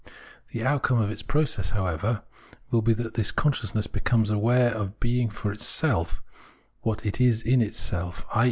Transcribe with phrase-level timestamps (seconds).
[0.51, 2.23] The outcome of its process, however,
[2.71, 6.23] will be that this consciousness becomes aware of being for itself
[6.81, 8.39] what it is in itself [i.